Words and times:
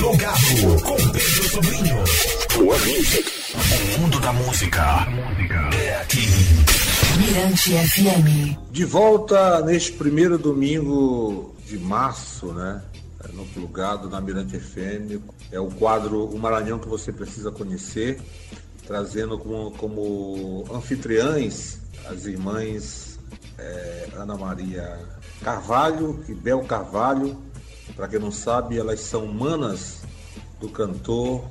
Plugado 0.00 0.82
com 0.82 0.96
Pedro 1.12 1.48
Sobrinho. 1.50 1.96
O 2.56 4.00
mundo 4.00 4.18
da 4.20 4.32
música 4.32 5.06
é 5.78 6.00
aqui. 6.00 6.26
Mirante 7.18 7.72
FM. 7.72 8.58
De 8.70 8.86
volta 8.86 9.60
neste 9.60 9.92
primeiro 9.92 10.38
domingo 10.38 11.54
de 11.66 11.78
março, 11.78 12.46
né? 12.54 12.80
No 13.34 13.44
Plugado, 13.44 14.08
na 14.08 14.22
Mirante 14.22 14.58
FM. 14.58 15.20
É 15.52 15.60
o 15.60 15.66
quadro 15.66 16.24
O 16.24 16.38
Maranhão 16.38 16.78
que 16.78 16.88
você 16.88 17.12
precisa 17.12 17.52
conhecer, 17.52 18.22
trazendo 18.86 19.38
como, 19.38 19.70
como 19.72 20.64
anfitriãs 20.72 21.78
as 22.06 22.24
irmãs 22.24 23.18
é, 23.58 24.08
Ana 24.16 24.34
Maria 24.34 24.98
Carvalho 25.42 26.24
e 26.26 26.32
Bel 26.32 26.60
Carvalho. 26.64 27.49
Para 27.96 28.08
quem 28.08 28.18
não 28.18 28.30
sabe, 28.30 28.78
elas 28.78 29.00
são 29.00 29.26
manas 29.26 30.02
do 30.60 30.68
cantor, 30.68 31.44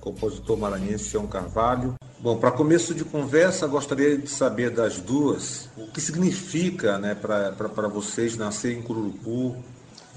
compositor 0.00 0.56
maranhense 0.56 1.10
João 1.10 1.26
Carvalho. 1.26 1.94
Bom, 2.20 2.36
para 2.36 2.50
começo 2.50 2.94
de 2.94 3.04
conversa, 3.04 3.66
gostaria 3.66 4.18
de 4.18 4.28
saber 4.28 4.70
das 4.70 5.00
duas 5.00 5.68
o 5.76 5.86
que 5.86 6.00
significa 6.00 6.98
né, 6.98 7.14
para 7.14 7.88
vocês 7.88 8.36
nascer 8.36 8.76
em 8.76 8.82
Cururupu, 8.82 9.56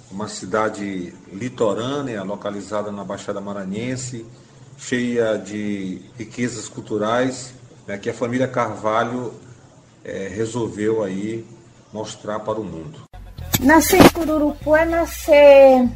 uma 0.10 0.28
cidade 0.28 1.14
litorânea, 1.32 2.24
localizada 2.24 2.92
na 2.92 3.04
Baixada 3.04 3.40
Maranhense, 3.40 4.26
cheia 4.78 5.38
de 5.38 6.02
riquezas 6.18 6.68
culturais, 6.68 7.54
né, 7.88 7.98
que 7.98 8.10
a 8.10 8.14
família 8.14 8.48
Carvalho 8.48 9.34
é, 10.04 10.28
resolveu 10.28 11.04
aí 11.04 11.46
mostrar 11.94 12.40
para 12.40 12.60
o 12.60 12.64
mundo. 12.64 13.11
Nascer 13.62 14.04
em 14.04 14.10
Cururupu 14.10 14.76
é 14.76 14.86
nascer 14.86 15.88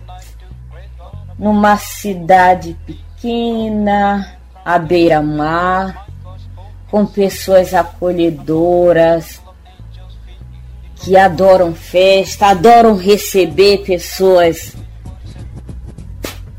numa 1.38 1.78
cidade 1.78 2.78
pequena, 2.86 4.38
à 4.64 4.78
beira-mar, 4.78 6.08
com 6.92 7.08
pessoas 7.08 7.74
acolhedoras, 7.74 9.42
que 10.96 11.18
adoram 11.18 11.74
festa, 11.74 12.48
adoram 12.48 12.96
receber 12.96 13.80
pessoas 13.80 14.76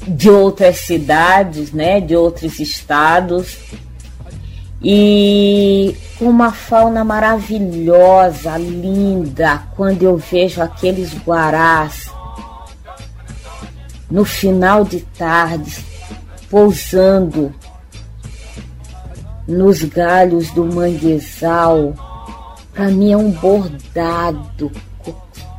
de 0.08 0.28
outras 0.28 0.78
cidades, 0.78 1.72
né, 1.72 2.00
de 2.00 2.16
outros 2.16 2.58
estados. 2.58 3.56
E 4.82 5.96
uma 6.20 6.52
fauna 6.52 7.02
maravilhosa, 7.02 8.56
linda, 8.58 9.62
quando 9.74 10.02
eu 10.02 10.16
vejo 10.16 10.62
aqueles 10.62 11.14
guarás 11.24 12.10
no 14.10 14.24
final 14.24 14.84
de 14.84 15.00
tarde 15.00 15.84
pousando 16.48 17.52
nos 19.46 19.82
galhos 19.82 20.50
do 20.50 20.64
manguezal. 20.64 21.94
Para 22.72 22.88
mim 22.88 23.12
é 23.12 23.16
um 23.16 23.30
bordado 23.30 24.70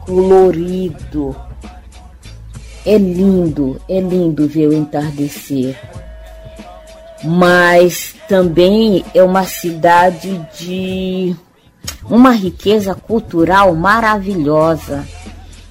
colorido. 0.06 1.36
É 2.86 2.98
lindo, 2.98 3.82
é 3.90 4.00
lindo 4.00 4.48
ver 4.48 4.68
o 4.68 4.74
entardecer. 4.74 5.78
Mas 7.24 8.16
também 8.28 9.04
é 9.14 9.24
uma 9.24 9.44
cidade 9.44 10.40
de 10.58 11.36
uma 12.10 12.32
riqueza 12.32 12.94
cultural 12.94 13.74
maravilhosa 13.76 15.06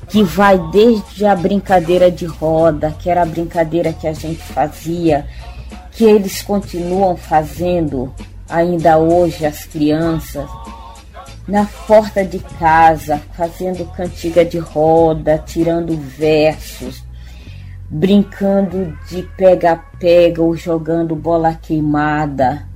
que 0.09 0.23
vai 0.23 0.59
desde 0.71 1.27
a 1.27 1.35
brincadeira 1.35 2.11
de 2.11 2.27
roda, 2.27 2.95
que 2.99 3.11
era 3.11 3.23
a 3.23 3.27
brincadeira 3.27 3.93
que 3.93 4.07
a 4.07 4.13
gente 4.13 4.43
fazia, 4.43 5.27
que 5.93 6.05
eles 6.05 6.43
continuam 6.43 7.17
fazendo 7.17 8.15
ainda 8.49 8.99
hoje 8.99 9.45
as 9.45 9.65
crianças, 9.65 10.49
na 11.49 11.65
porta 11.87 12.25
de 12.25 12.39
casa, 12.39 13.21
fazendo 13.37 13.85
cantiga 13.93 14.45
de 14.45 14.59
roda, 14.59 15.43
tirando 15.45 15.97
versos, 15.97 17.03
brincando 17.89 18.97
de 19.09 19.23
pega-pega 19.37 20.43
ou 20.43 20.57
jogando 20.57 21.15
bola 21.15 21.55
queimada. 21.55 22.67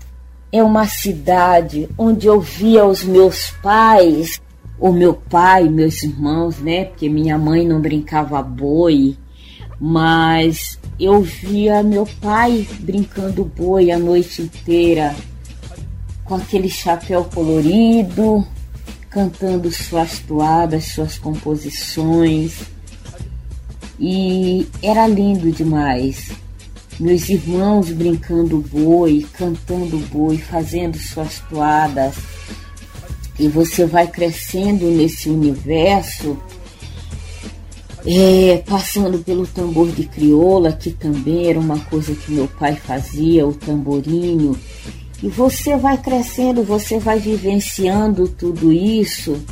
É 0.52 0.62
uma 0.62 0.86
cidade 0.86 1.88
onde 1.96 2.26
eu 2.26 2.40
via 2.40 2.84
os 2.84 3.04
meus 3.04 3.50
pais 3.62 4.40
o 4.80 4.92
meu 4.92 5.12
pai, 5.12 5.68
meus 5.68 6.02
irmãos, 6.02 6.58
né? 6.58 6.86
Porque 6.86 7.08
minha 7.08 7.36
mãe 7.36 7.68
não 7.68 7.80
brincava 7.80 8.42
boi, 8.42 9.16
mas 9.78 10.78
eu 10.98 11.20
via 11.20 11.82
meu 11.82 12.08
pai 12.20 12.66
brincando 12.80 13.44
boi 13.44 13.90
a 13.90 13.98
noite 13.98 14.40
inteira, 14.40 15.14
com 16.24 16.34
aquele 16.36 16.70
chapéu 16.70 17.24
colorido, 17.24 18.44
cantando 19.10 19.70
suas 19.70 20.18
toadas, 20.20 20.86
suas 20.86 21.18
composições. 21.18 22.62
E 24.00 24.66
era 24.82 25.06
lindo 25.06 25.52
demais. 25.52 26.30
Meus 26.98 27.28
irmãos 27.28 27.90
brincando 27.90 28.58
boi, 28.58 29.26
cantando 29.34 29.98
boi, 30.10 30.38
fazendo 30.38 30.98
suas 30.98 31.38
toadas 31.50 32.14
e 33.40 33.48
você 33.48 33.86
vai 33.86 34.06
crescendo 34.06 34.84
nesse 34.90 35.30
universo, 35.30 36.36
é, 38.04 38.62
passando 38.66 39.18
pelo 39.20 39.46
tambor 39.46 39.90
de 39.90 40.04
crioula, 40.04 40.72
que 40.72 40.90
também 40.90 41.48
era 41.48 41.58
uma 41.58 41.78
coisa 41.78 42.14
que 42.14 42.32
meu 42.32 42.46
pai 42.46 42.76
fazia, 42.76 43.46
o 43.46 43.54
tamborinho. 43.54 44.54
E 45.22 45.28
você 45.28 45.74
vai 45.74 45.96
crescendo, 45.96 46.62
você 46.62 46.98
vai 46.98 47.18
vivenciando 47.18 48.28
tudo 48.28 48.70
isso, 48.70 49.42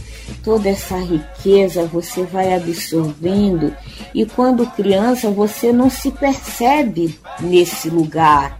toda 0.48 0.70
essa 0.70 0.96
riqueza, 0.96 1.84
você 1.84 2.22
vai 2.22 2.54
absorvendo. 2.54 3.76
E 4.14 4.24
quando 4.24 4.64
criança, 4.70 5.30
você 5.30 5.74
não 5.74 5.90
se 5.90 6.10
percebe 6.10 7.20
nesse 7.38 7.90
lugar 7.90 8.58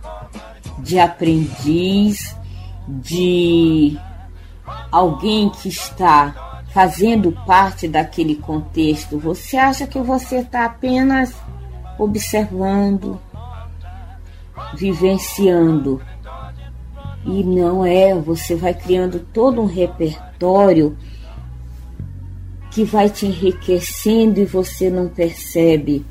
de 0.81 0.99
aprendiz, 0.99 2.37
de 2.87 3.99
alguém 4.93 5.49
que 5.49 5.71
está 5.71 6.61
fazendo 6.75 7.33
parte 7.47 7.89
daquele 7.89 8.37
contexto, 8.37 9.19
você 9.19 9.57
acha 9.57 9.87
que 9.87 9.99
você 9.99 10.41
está 10.41 10.67
apenas 10.67 11.35
observando, 11.99 13.19
vivenciando. 14.75 16.03
E 17.25 17.43
não 17.43 17.83
é, 17.83 18.13
você 18.15 18.55
vai 18.55 18.75
criando 18.75 19.21
todo 19.33 19.63
um 19.63 19.67
repertório 19.67 20.95
que 22.79 22.85
vai 22.85 23.11
te 23.11 23.27
enriquecendo 23.27 24.39
e 24.39 24.45
você 24.45 24.89
não 24.89 25.09
percebe. 25.09 26.07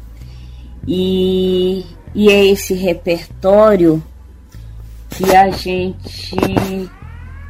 E, 0.86 1.86
e 2.14 2.30
é 2.30 2.46
esse 2.46 2.74
repertório 2.74 4.04
que 5.10 5.34
a 5.34 5.50
gente 5.50 6.36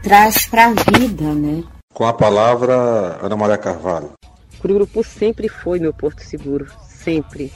traz 0.03 0.45
para 0.45 0.67
a 0.67 0.73
vida, 0.99 1.33
né? 1.33 1.63
Com 1.91 2.05
a 2.05 2.13
palavra, 2.13 3.17
Ana 3.19 3.35
Maria 3.35 3.57
Carvalho. 3.57 4.11
Cururupu 4.59 5.03
sempre 5.03 5.49
foi 5.49 5.79
meu 5.79 5.91
porto 5.91 6.19
seguro, 6.19 6.67
sempre. 6.87 7.51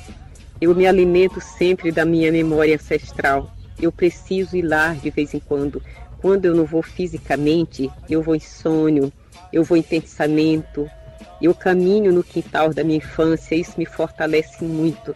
Eu 0.60 0.74
me 0.74 0.88
alimento 0.88 1.40
sempre 1.40 1.92
da 1.92 2.06
minha 2.06 2.32
memória 2.32 2.74
ancestral. 2.74 3.52
Eu 3.80 3.92
preciso 3.92 4.58
ir 4.58 4.64
lá 4.64 4.96
de 4.96 5.12
vez 5.12 5.32
em 5.36 5.40
quando. 5.40 5.80
Quando 6.20 6.46
eu 6.46 6.56
não 6.56 6.66
vou 6.66 6.82
fisicamente, 6.82 7.88
eu 8.10 8.24
vou 8.24 8.36
em 8.36 8.40
sonho, 8.40 9.14
eu 9.54 9.64
vou 9.64 9.78
em 9.78 9.84
pensamento, 9.84 10.90
eu 11.42 11.54
caminho 11.54 12.14
no 12.14 12.24
quintal 12.24 12.74
da 12.74 12.84
minha 12.84 12.98
infância, 12.98 13.56
isso 13.56 13.74
me 13.78 13.86
fortalece 13.86 14.64
muito. 14.64 15.16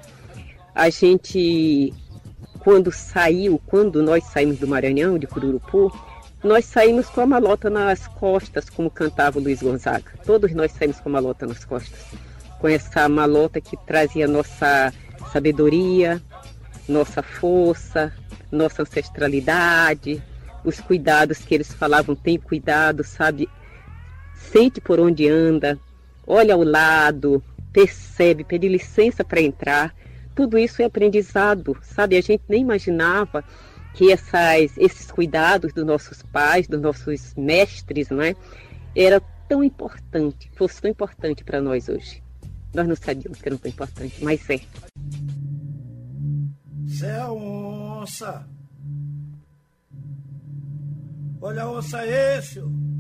A 0.74 0.90
gente, 0.90 1.94
quando 2.60 2.92
saiu, 2.92 3.62
quando 3.66 4.02
nós 4.02 4.24
saímos 4.26 4.58
do 4.58 4.68
Maranhão, 4.68 5.18
de 5.18 5.28
Cururupu, 5.28 5.92
nós 6.44 6.66
saímos 6.66 7.08
com 7.08 7.22
a 7.22 7.26
malota 7.26 7.70
nas 7.70 8.08
costas, 8.08 8.70
como 8.70 8.90
cantava 8.90 9.40
o 9.40 9.42
Luiz 9.42 9.62
Gonzaga. 9.62 10.12
Todos 10.26 10.54
nós 10.54 10.72
saímos 10.72 11.00
com 11.00 11.10
a 11.10 11.14
malota 11.14 11.48
nas 11.48 11.64
costas. 11.66 12.00
Com 12.60 12.68
essa 12.68 13.08
malota 13.10 13.62
que 13.62 13.78
trazia 13.78 14.28
nossa 14.28 14.94
sabedoria, 15.32 16.22
nossa 16.88 17.24
força, 17.24 18.14
nossa 18.52 18.84
ancestralidade, 18.84 20.22
os 20.64 20.80
cuidados 20.80 21.40
que 21.40 21.56
eles 21.56 21.74
falavam, 21.74 22.16
tem 22.16 22.38
cuidado, 22.38 23.04
sabe? 23.04 23.50
Sente 24.36 24.82
por 24.82 25.00
onde 25.00 25.28
anda, 25.28 25.80
olha 26.28 26.54
ao 26.54 26.64
lado, 26.64 27.44
percebe, 27.72 28.44
pede 28.44 28.68
licença 28.68 29.24
para 29.24 29.42
entrar. 29.42 29.96
Tudo 30.34 30.58
isso 30.58 30.82
é 30.82 30.86
aprendizado, 30.86 31.78
sabe? 31.82 32.18
A 32.18 32.22
gente 32.22 32.44
nem 32.48 32.62
imaginava 32.62 33.44
que 33.94 34.12
essas, 34.12 34.78
esses 34.78 35.10
cuidados 35.10 35.74
dos 35.74 35.86
nossos 35.86 36.22
pais, 36.24 36.68
dos 36.68 36.82
nossos 36.82 37.34
mestres, 37.36 38.10
não 38.10 38.22
é? 38.22 38.36
Era 38.96 39.22
tão 39.48 39.64
importante, 39.64 40.52
fosse 40.56 40.82
tão 40.82 40.92
importante 40.92 41.44
para 41.44 41.62
nós 41.62 41.88
hoje. 41.88 42.22
Nós 42.74 42.88
não 42.88 42.96
sabíamos 42.96 43.42
que 43.42 43.48
era 43.48 43.58
tão 43.58 43.70
importante, 43.70 44.24
mas 44.24 44.50
é. 44.50 44.60
onça. 47.26 48.46
Olha 51.42 51.64
a 51.64 51.72
onça 51.72 52.06
esse. 52.06 52.60
da 52.60 52.95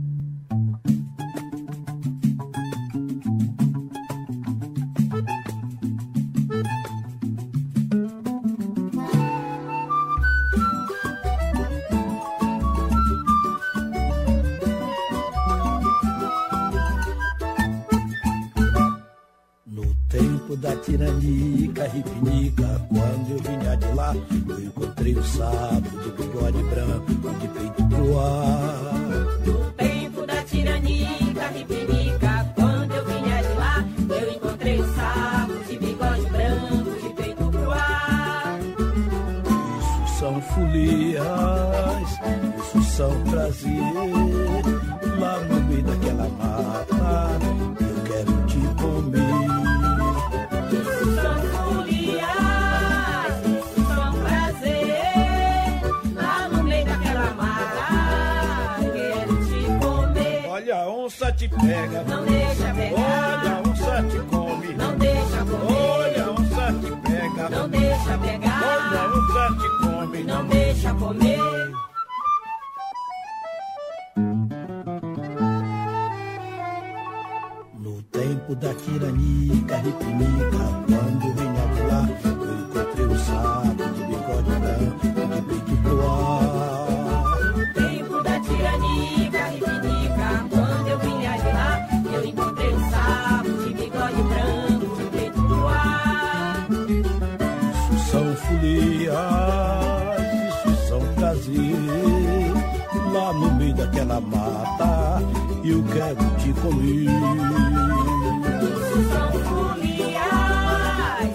tiranica, 20.95 21.87
ripinica. 21.89 22.81
Quando 22.87 23.31
eu 23.31 23.37
vinha 23.39 23.75
de 23.75 23.93
lá, 23.93 24.15
eu 24.47 24.59
encontrei 24.63 25.13
o 25.13 25.23
sábio 25.23 25.91
de 26.01 26.11
bigode 26.11 26.63
branco, 26.63 27.11
de 27.39 27.47
peito 27.49 27.83
pro 27.89 28.19
ar. 28.19 28.93
No 29.45 29.71
tempo 29.71 30.25
da 30.25 30.41
tiranica, 30.43 31.47
ripinica. 31.53 32.53
Quando 32.55 32.91
eu 32.93 33.05
vinha 33.05 33.43
de 33.43 33.53
lá, 33.55 33.85
eu 34.09 34.31
encontrei 34.31 34.79
o 34.79 34.95
sábio 34.95 35.63
de 35.65 35.77
bigode 35.77 36.25
branco, 36.29 37.01
de 37.01 37.09
peito 37.13 37.49
pro 37.49 37.71
ar. 37.71 38.59
Isso 40.05 40.19
são 40.19 40.41
folias, 40.41 42.09
isso 42.57 42.83
são 42.95 43.21
prazer. 43.23 43.81
Lá 45.19 45.39
no 45.39 45.61
meio 45.65 45.83
daquela 45.83 46.29
mata, 46.29 47.54
pega. 61.61 62.03
Não 62.03 62.25
deixa 62.25 62.73
pegar. 62.73 63.41
Olha, 63.41 63.51
a 63.51 63.69
onça 63.69 64.03
te 64.03 64.19
come. 64.29 64.73
Não 64.73 64.97
deixa 64.97 65.45
comer. 65.45 65.73
Olha, 65.73 66.25
a 66.25 66.31
onça 66.31 66.73
te 66.73 66.91
pega. 67.09 67.49
Não 67.49 67.69
deixa 67.69 68.17
pegar. 68.17 68.61
Olha, 68.63 69.01
a 69.01 69.07
onça 69.07 69.55
te 69.59 69.69
come. 69.81 70.23
Não 70.23 70.45
deixa 70.47 70.93
comer. 70.93 71.71
No 77.79 78.01
tempo 78.03 78.55
da 78.55 78.73
tiranica, 78.73 79.77
ripinica, 79.77 80.84
daquela 103.95 104.19
mata, 104.19 105.23
eu 105.63 105.81
quero 105.83 106.17
te 106.37 106.51
comer. 106.59 107.05
Isso 108.61 109.09
são 109.09 109.31
folias, 109.45 110.19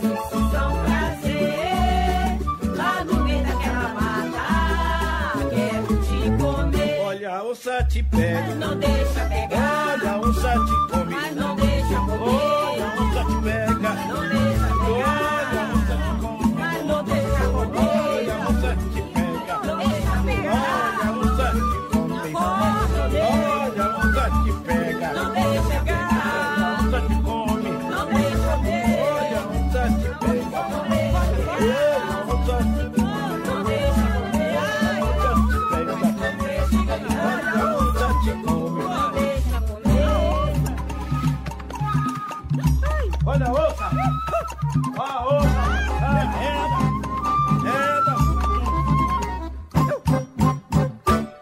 isso 0.05 0.39
são 0.53 0.71
prazer. 0.85 2.39
Lá 2.77 3.05
no 3.05 3.25
meio 3.25 3.43
daquela 3.43 3.89
mata, 3.95 4.45
quero 5.49 5.97
te 6.03 6.19
comer. 6.43 7.01
Olha, 7.03 7.37
a 7.37 7.45
onça 7.45 7.83
te 7.85 8.03
pega. 8.03 8.55
Não 8.57 8.79
deixa 8.79 9.25
pegar. 9.25 9.99
Olha, 9.99 10.13
a 10.13 10.21
onça 10.21 10.53
te 10.53 10.57
come. 10.57 10.90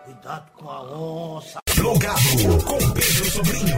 Cuidado 0.05 0.45
com 0.57 0.69
a 0.69 0.83
onça! 0.83 1.59
Com 1.83 2.93
Pedro 2.93 3.31
Sobrinho. 3.31 3.77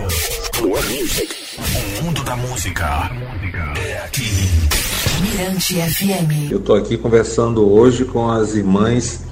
O 2.01 2.05
mundo 2.05 2.23
da 2.25 2.37
música 2.37 3.11
é 3.83 3.99
aqui. 4.05 4.29
Mirante 5.23 5.75
FM. 5.75 6.51
Eu 6.51 6.59
estou 6.59 6.77
aqui 6.77 6.99
conversando 6.99 7.67
hoje 7.73 8.05
com 8.05 8.31
as 8.31 8.55
irmãs 8.55 9.23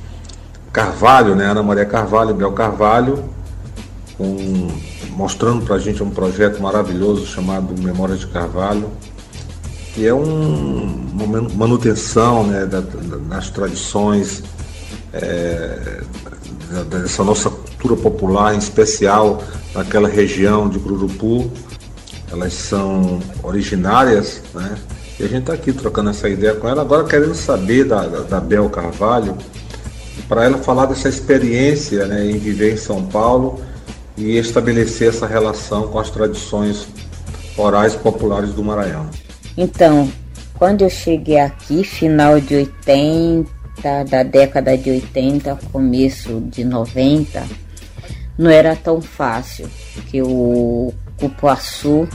Carvalho, 0.73 1.35
né? 1.35 1.47
Ana 1.47 1.63
Maria 1.63 1.85
Carvalho 1.85 2.31
e 2.31 2.35
Bel 2.35 2.53
Carvalho, 2.53 3.29
com- 4.17 4.69
mostrando 5.11 5.65
para 5.67 5.75
a 5.77 5.79
gente 5.79 6.03
um 6.03 6.11
projeto 6.11 6.63
maravilhoso 6.63 7.27
chamado 7.27 7.75
Memórias 7.83 8.21
de 8.21 8.29
Carvalho, 8.29 8.91
que 9.95 10.07
é 10.07 10.15
um, 10.15 11.07
uma 11.13 11.27
manu- 11.27 11.55
manutenção 11.55 12.47
né, 12.47 12.67
da- 12.67 12.81
da- 12.81 13.17
das 13.37 13.51
tradições 13.51 14.43
é, 15.13 16.01
da- 16.71 16.99
dessa 16.99 17.25
nossa 17.25 17.51
cultura 17.51 17.97
popular, 17.97 18.55
em 18.55 18.59
especial 18.59 19.43
naquela 19.75 20.09
região 20.09 20.69
de 20.69 20.79
Cururupu. 20.79 21.51
Elas 22.31 22.53
são 22.53 23.21
originárias, 23.43 24.43
né? 24.55 24.77
E 25.19 25.25
a 25.25 25.27
gente 25.27 25.41
está 25.41 25.55
aqui 25.55 25.73
trocando 25.73 26.11
essa 26.11 26.29
ideia 26.29 26.55
com 26.55 26.69
ela, 26.69 26.83
agora 26.83 27.05
querendo 27.05 27.35
saber 27.35 27.85
da, 27.85 28.07
da, 28.07 28.21
da 28.21 28.41
Bel 28.41 28.69
Carvalho, 28.69 29.37
para 30.29 30.45
ela 30.45 30.59
falar 30.59 30.87
dessa 30.87 31.09
experiência 31.09 32.07
né, 32.07 32.27
em 32.31 32.37
viver 32.39 32.75
em 32.75 32.77
São 32.77 33.03
Paulo 33.07 33.61
e 34.17 34.37
estabelecer 34.37 35.09
essa 35.09 35.27
relação 35.27 35.89
com 35.89 35.99
as 35.99 36.11
tradições 36.11 36.87
orais 37.57 37.95
populares 37.95 38.53
do 38.53 38.63
Maranhão. 38.63 39.07
Então, 39.61 40.09
quando 40.57 40.83
eu 40.83 40.89
cheguei 40.89 41.41
aqui, 41.41 41.83
final 41.83 42.41
de 42.41 42.55
80, 42.55 44.05
da 44.09 44.23
década 44.23 44.79
de 44.79 44.89
80, 44.89 45.59
começo 45.73 46.41
de 46.43 46.63
90, 46.63 47.45
não 48.39 48.53
era 48.53 48.77
tão 48.77 49.03
fácil, 49.03 49.69
que 50.09 50.23
o 50.23 50.95
Cupuaçu, 51.17 52.09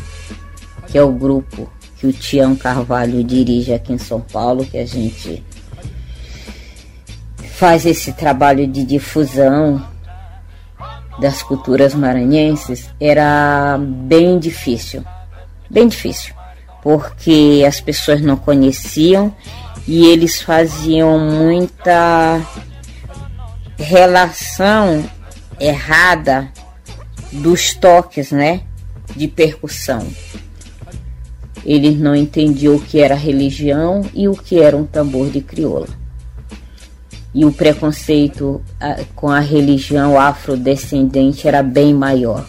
que 0.88 0.98
é 0.98 1.04
o 1.04 1.12
grupo 1.12 1.70
que 1.98 2.08
o 2.08 2.14
Tião 2.14 2.56
Carvalho 2.56 3.22
dirige 3.22 3.74
aqui 3.74 3.92
em 3.92 3.98
São 3.98 4.22
Paulo, 4.22 4.66
que 4.66 4.78
a 4.78 4.86
gente 4.86 5.44
faz 7.56 7.86
esse 7.86 8.14
trabalho 8.14 8.66
de 8.66 8.86
difusão 8.86 9.86
das 11.20 11.44
culturas 11.44 11.94
maranhenses, 11.94 12.90
era 13.02 13.78
bem 13.78 14.40
difícil, 14.40 15.04
bem 15.70 15.90
difícil, 15.90 16.34
porque 16.84 17.64
as 17.66 17.80
pessoas 17.80 18.22
não 18.22 18.36
conheciam 18.36 19.34
e 19.88 20.06
eles 20.06 20.42
faziam 20.42 21.18
muita 21.18 22.42
relação 23.78 25.10
errada 25.58 26.52
dos 27.32 27.74
toques, 27.74 28.32
né, 28.32 28.64
de 29.16 29.30
percussão. 29.30 30.06
Eles 31.66 31.98
não 31.98 32.14
entendiam 32.14 32.76
o 32.76 32.82
que 32.82 33.00
era 33.00 33.16
religião 33.16 34.02
e 34.14 34.28
o 34.28 34.36
que 34.36 34.60
era 34.60 34.76
um 34.76 34.86
tambor 34.86 35.30
de 35.30 35.40
crioula. 35.40 35.88
E 37.34 37.46
o 37.46 37.54
preconceito 37.54 38.62
com 39.16 39.30
a 39.30 39.40
religião 39.40 40.20
afrodescendente 40.20 41.48
era 41.48 41.64
bem 41.64 41.94
maior. 41.94 42.46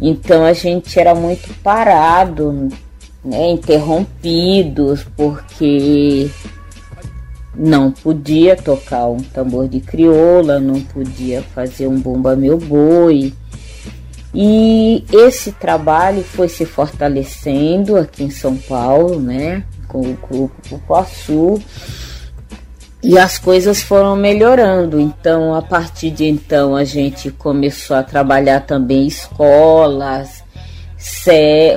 Então 0.00 0.44
a 0.44 0.52
gente 0.52 0.98
era 0.98 1.14
muito 1.14 1.48
parado, 1.62 2.68
né, 3.24 3.50
interrompidos, 3.50 5.06
porque 5.16 6.30
não 7.56 7.90
podia 7.90 8.56
tocar 8.56 9.06
um 9.06 9.18
tambor 9.18 9.68
de 9.68 9.80
crioula, 9.80 10.58
não 10.58 10.80
podia 10.80 11.42
fazer 11.42 11.86
um 11.86 11.98
bumba 11.98 12.36
meu 12.36 12.58
boi. 12.58 13.32
E 14.34 15.04
esse 15.12 15.52
trabalho 15.52 16.24
foi 16.24 16.48
se 16.48 16.66
fortalecendo 16.66 17.96
aqui 17.96 18.24
em 18.24 18.30
São 18.30 18.56
Paulo, 18.56 19.20
né, 19.20 19.64
com 19.86 20.00
o 20.00 20.18
grupo 20.28 20.54
Cupuaçu, 20.68 21.62
e 23.00 23.16
as 23.16 23.38
coisas 23.38 23.80
foram 23.80 24.16
melhorando. 24.16 24.98
Então, 24.98 25.54
a 25.54 25.62
partir 25.62 26.10
de 26.10 26.24
então, 26.24 26.74
a 26.74 26.84
gente 26.84 27.30
começou 27.30 27.96
a 27.96 28.02
trabalhar 28.02 28.60
também 28.60 29.06
escolas. 29.06 30.43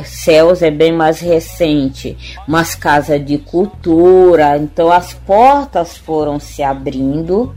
Céus 0.06 0.62
é 0.62 0.72
bem 0.72 0.94
mais 0.94 1.20
recente, 1.20 2.18
mas 2.48 2.76
casa 2.76 3.20
de 3.20 3.38
cultura. 3.38 4.58
Então, 4.58 4.90
as 4.90 5.14
portas 5.14 5.98
foram 5.98 6.40
se 6.40 6.64
abrindo 6.64 7.54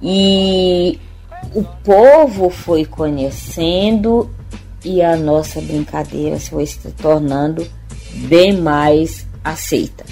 e 0.00 1.00
o 1.52 1.64
povo 1.64 2.48
foi 2.48 2.84
conhecendo 2.84 4.30
e 4.84 5.02
a 5.02 5.16
nossa 5.16 5.60
brincadeira 5.60 6.38
foi 6.38 6.64
se 6.64 6.92
tornando 6.92 7.66
bem 8.28 8.56
mais 8.56 9.26
aceita. 9.42 10.04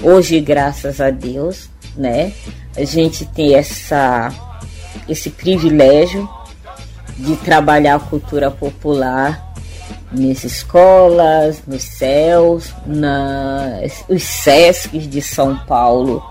Hoje, 0.00 0.38
graças 0.38 1.00
a 1.00 1.10
Deus, 1.10 1.68
né? 1.96 2.32
A 2.76 2.84
gente 2.84 3.24
tem 3.24 3.56
essa, 3.56 4.32
esse 5.08 5.30
privilégio 5.30 6.28
de 7.18 7.34
trabalhar 7.38 7.96
a 7.96 8.00
cultura 8.00 8.52
popular 8.52 9.45
nas 10.12 10.44
escolas, 10.44 11.62
nos 11.66 11.82
céus, 11.82 12.72
nas, 12.86 14.04
os 14.08 14.22
SESCs 14.22 15.08
de 15.08 15.20
São 15.20 15.56
Paulo 15.66 16.22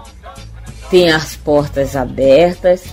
tem 0.89 1.11
as 1.11 1.35
portas 1.35 1.95
abertas 1.95 2.83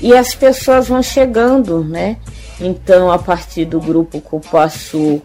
e 0.00 0.14
as 0.14 0.34
pessoas 0.34 0.88
vão 0.88 1.02
chegando, 1.02 1.84
né? 1.84 2.16
Então, 2.60 3.10
a 3.10 3.18
partir 3.18 3.64
do 3.64 3.80
grupo 3.80 4.20
Cupuaçu, 4.20 5.22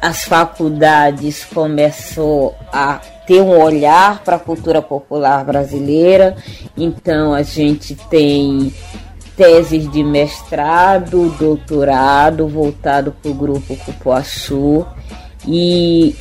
as 0.00 0.24
faculdades 0.24 1.44
começou 1.44 2.54
a 2.72 3.00
ter 3.26 3.40
um 3.40 3.60
olhar 3.60 4.22
para 4.22 4.36
a 4.36 4.38
cultura 4.38 4.80
popular 4.80 5.44
brasileira. 5.44 6.36
Então 6.76 7.34
a 7.34 7.42
gente 7.42 7.94
tem 8.08 8.72
teses 9.36 9.90
de 9.90 10.02
mestrado, 10.02 11.28
doutorado 11.38 12.48
voltado 12.48 13.12
para 13.12 13.30
o 13.30 13.34
grupo 13.34 13.76
Cupuaçu 13.76 14.86
e 15.46 16.16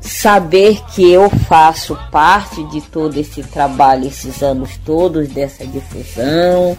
saber 0.00 0.82
que 0.94 1.10
eu 1.10 1.28
faço 1.28 1.96
parte 2.10 2.62
de 2.64 2.80
todo 2.80 3.16
esse 3.16 3.42
trabalho 3.42 4.06
esses 4.06 4.42
anos 4.42 4.76
todos 4.84 5.28
dessa 5.28 5.66
difusão, 5.66 6.76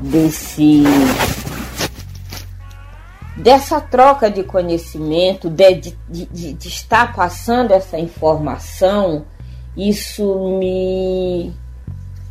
desse 0.00 0.82
dessa 3.36 3.80
troca 3.80 4.28
de 4.30 4.42
conhecimento, 4.42 5.48
de, 5.48 5.74
de, 5.74 5.96
de, 6.08 6.52
de, 6.54 6.68
estar 6.68 7.14
passando 7.14 7.72
essa 7.72 7.96
informação, 7.96 9.24
isso 9.76 10.58
me 10.58 11.52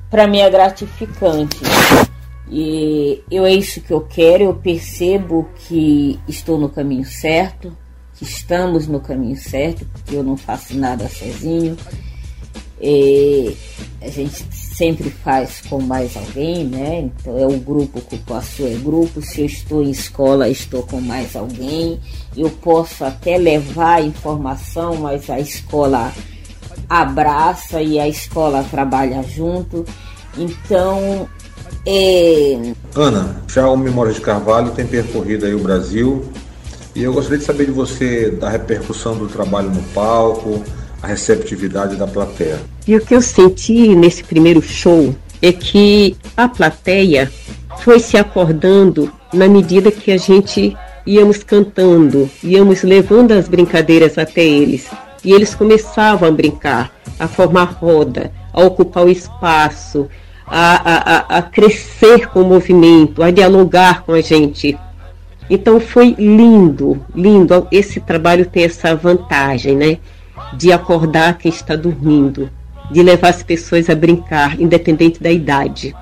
para 0.09 0.27
mim 0.27 0.39
é 0.39 0.50
gratificante. 0.50 1.57
E 2.50 3.22
eu 3.30 3.46
é 3.46 3.54
isso 3.54 3.82
que 3.82 3.92
eu 3.92 4.01
quero, 4.01 4.44
eu 4.46 4.54
percebo 4.54 5.50
que 5.68 6.20
estou 6.27 6.58
no 6.58 6.70
caminho 6.70 7.06
certo, 7.06 7.75
que 8.16 8.24
estamos 8.24 8.88
no 8.88 9.00
caminho 9.00 9.36
certo, 9.36 9.86
porque 9.92 10.16
eu 10.16 10.24
não 10.24 10.38
faço 10.38 10.77
nada 10.77 11.10
sozinho. 11.10 11.75
E 12.80 13.58
a 14.01 14.08
gente 14.08 14.46
sempre 14.54 15.10
faz 15.10 15.62
com 15.68 15.82
mais 15.82 16.16
alguém, 16.16 16.63
né? 16.63 17.01
Então 17.01 17.38
é 17.38 17.46
o 17.46 17.60
grupo 17.60 18.00
Cupuaçu 18.00 18.68
é 18.68 18.75
grupo. 18.75 19.22
Se 19.22 19.42
eu 19.42 19.46
estou 19.48 19.84
em 19.84 19.89
escola, 19.89 20.48
estou 20.48 20.84
com 20.84 21.01
mais 21.01 21.36
alguém. 21.36 22.00
Eu 22.36 22.50
posso 22.50 23.04
até 23.04 23.38
levar 23.38 24.06
informação, 24.06 24.96
mas 24.98 25.30
a 25.30 25.39
escola 25.39 26.13
abraça 26.88 27.82
e 27.82 28.00
a 28.00 28.08
escola 28.08 28.63
trabalha 28.63 29.24
junto. 29.24 29.84
Então, 30.38 31.27
é... 31.88 32.74
Ana, 32.94 33.41
já 33.48 33.67
o 33.70 33.77
Memória 33.77 34.12
de 34.12 34.20
Carvalho 34.20 34.72
tem 34.72 34.86
percorrido 34.86 35.46
aí 35.46 35.56
o 35.56 35.60
Brasil 35.60 36.25
e 36.94 37.03
eu 37.03 37.13
gostaria 37.13 37.38
de 37.38 37.46
saber 37.46 37.65
de 37.65 37.72
você 37.72 38.32
da 38.32 38.50
repercussão 38.50 39.15
do 39.15 39.27
trabalho 39.27 39.70
no 39.70 39.82
palco, 39.94 40.63
a 41.01 41.08
receptividade 41.08 41.96
da 41.96 42.08
plateia. 42.08 42.60
E 42.88 42.96
o 42.96 43.00
que 43.00 43.15
eu 43.15 43.22
senti 43.22 43.96
nesse 43.96 44.24
primeiro 44.24 44.62
show 44.62 45.15
é 45.41 45.53
que 45.53 46.17
a 46.36 46.50
plateia 46.50 47.32
foi 47.79 48.00
se 48.00 48.17
acordando 48.17 49.12
na 49.32 49.48
medida 49.48 49.91
que 49.91 50.12
a 50.12 50.17
gente 50.17 50.75
íamos 51.06 51.44
cantando, 51.44 52.29
íamos 52.44 52.84
levando 52.84 53.32
as 53.32 53.48
brincadeiras 53.48 54.17
até 54.17 54.44
eles. 54.44 54.88
E 55.24 55.32
eles 55.32 55.56
começavam 55.56 56.27
a 56.27 56.32
brincar, 56.32 56.91
a 57.20 57.27
formar 57.27 57.77
roda, 57.79 58.32
a 58.51 58.62
ocupar 58.62 59.06
o 59.06 59.10
espaço, 59.10 60.08
a, 60.48 61.36
a, 61.36 61.38
a 61.38 61.42
crescer 61.42 62.27
com 62.30 62.42
o 62.42 62.48
movimento, 62.48 63.22
a 63.22 63.32
dialogar 63.32 64.04
com 64.04 64.13
a 64.13 64.22
gente. 64.22 64.77
Então 65.50 65.80
foi 65.80 66.16
lindo, 66.18 67.06
lindo. 67.13 67.68
Esse 67.72 68.00
trabalho 68.00 68.46
tem 68.46 68.63
essa 68.63 68.96
vantagem, 68.96 69.75
né? 69.75 69.98
de 70.54 70.72
acordar 70.72 71.38
quem 71.38 71.50
está 71.50 71.75
dormindo, 71.75 72.50
de 72.92 73.01
levar 73.04 73.30
as 73.30 73.44
pessoas 73.44 73.89
a 73.89 73.96
brincar, 73.96 74.60
independente 74.60 75.22
da 75.22 75.32
idade. 75.32 75.96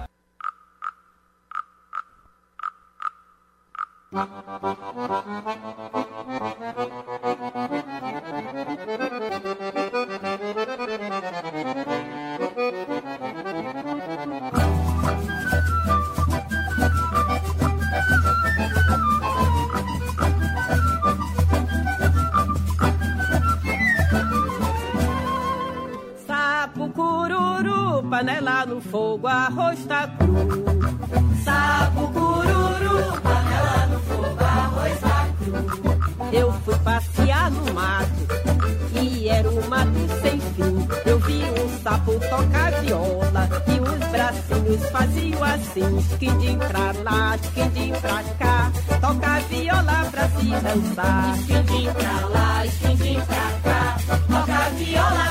Fogo, 28.95 29.27
arroz 29.27 29.85
tá 29.87 30.07
cru. 30.07 30.63
Sapo, 31.43 32.07
cururu, 32.13 33.21
panela 33.21 33.87
no 33.87 33.99
fogo, 33.99 34.37
arroz 34.39 34.99
tá 35.01 35.27
cru. 35.37 36.31
Eu 36.31 36.53
fui 36.63 36.77
passear 36.79 37.51
no 37.51 37.73
mato 37.73 38.25
e 38.93 39.27
era 39.27 39.49
um 39.49 39.67
mato 39.67 39.99
sem 40.21 40.39
fim. 40.39 40.87
Eu 41.05 41.19
vi 41.19 41.43
um 41.43 41.83
sapo 41.83 42.13
tocar 42.29 42.71
viola 42.81 43.49
e 43.67 43.79
os 43.81 44.11
bracinhos 44.11 44.89
faziam 44.89 45.43
assim, 45.43 45.97
esquindim 45.97 46.57
pra 46.57 46.93
lá, 47.03 47.35
esquindim 47.35 47.91
pra 47.99 48.23
cá. 48.39 48.71
Toca 49.01 49.39
viola 49.49 50.07
pra 50.09 50.29
se 50.29 50.45
dançar, 50.45 51.35
esquindim 51.37 51.91
pra 51.91 52.29
lá, 52.29 52.65
esquindim 52.65 53.19
pra 53.25 53.71
cá. 53.71 53.97
Toca 54.29 54.69
viola 54.77 55.24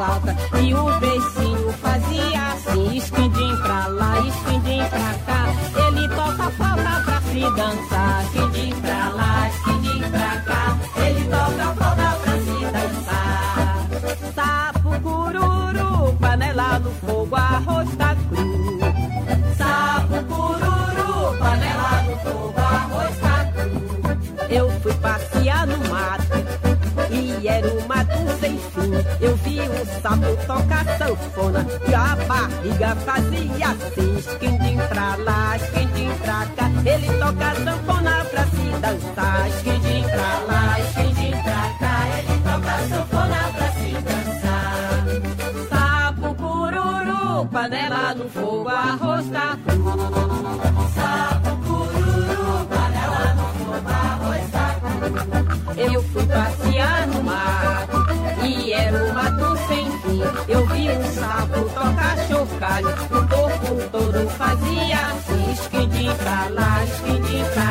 tocar 0.00 0.16
a 0.16 0.20
flauta, 0.20 0.36
e 0.60 0.74
o 0.74 0.98
beicinho 0.98 1.72
fazia 1.74 2.52
assim, 2.52 2.96
esquindim 2.96 3.56
pra 3.56 3.86
lá, 3.88 4.18
esquindim 4.20 4.78
pra 4.88 5.14
cá. 5.26 5.54
Ele 5.86 6.08
toca 6.08 6.44
a 6.44 6.50
flauta 6.50 7.02
pra 7.04 7.20
se 7.20 7.40
dançar, 7.40 8.24
esquindim 8.24 8.80
pra 8.80 9.08
lá, 9.10 9.48
esquindim 9.48 10.00
pra 10.10 10.40
cá. 10.40 10.78
Ele 10.96 11.24
toca 11.24 11.62
a 11.62 11.74
flauta 11.74 12.18
pra 12.22 12.32
se 12.32 12.64
dançar. 12.72 13.86
Sapo, 14.34 15.00
cururu, 15.00 16.16
panela 16.18 16.78
no 16.78 16.90
fogo, 16.92 17.36
arroz 17.36 17.96
tá 17.96 18.16
cru. 18.28 18.80
Sapo, 19.58 20.24
cururu, 20.24 21.38
panela 21.38 22.02
no 22.02 22.16
fogo, 22.18 22.60
arroz 22.60 23.16
tá 23.20 23.44
cru. 23.52 24.48
Eu 24.48 24.70
fui 24.80 24.94
passear 24.94 25.66
no 25.66 25.78
mato 25.88 26.19
Um 29.80 29.86
sapo 30.02 30.36
tocar 30.46 30.84
sanfona 30.98 31.66
e 31.88 31.94
a 31.94 32.14
barriga 32.26 32.94
fazia 32.96 33.68
assim, 33.70 34.18
esquindim 34.18 34.76
pra 34.90 35.16
lá, 35.16 35.56
esquindim 35.56 36.10
pra 36.22 36.46
cá. 36.54 36.70
Ele 36.84 37.08
toca 37.18 37.54
sanfona 37.64 38.24
pra 38.26 38.44
se 38.44 38.70
dançar, 38.78 39.48
esquindim 39.48 40.02
pra 40.02 40.38
lá, 40.46 40.80
esquindim 40.80 41.30
pra 41.30 41.72
cá. 41.80 42.08
Ele 42.18 42.34
toca 42.42 42.78
sanfona 42.90 43.40
pra 43.56 43.68
se 43.72 43.92
dançar. 44.02 45.04
Sapo, 45.70 46.34
cururu, 46.34 47.46
panela 47.46 48.14
no 48.14 48.28
fogo, 48.28 48.68
arroz. 48.68 49.26
Sapo, 49.30 49.72
cururu, 51.64 52.66
panela 52.66 53.34
no 53.34 53.46
fogo, 53.64 53.88
arroz. 53.88 54.44
Eu 55.78 56.02
fui 56.02 56.26
passear 56.26 57.06
no 57.06 57.22
mato 57.22 57.80
e 58.44 58.60
pra 59.12 59.30
eu 60.48 60.66
vi 60.66 60.90
um 60.90 61.04
sapo 61.12 61.62
tocar 61.70 62.16
chocalho. 62.28 62.88
O 62.88 63.28
corpo 63.28 63.88
todo 63.90 64.28
fazia 64.30 64.96
assim, 65.06 65.52
esquidinho 65.52 66.14
pra 66.16 66.48
lá, 66.50 66.84
esquidinho 66.84 67.46
pra 67.50 67.69